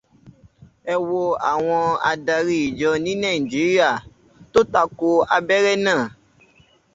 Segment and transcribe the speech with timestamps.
[0.91, 1.21] Ẹ wo
[1.51, 3.89] àwọn adarí ìjọ ní Nàíjíríà
[4.51, 6.03] tó tako abẹ́rẹ́ náà.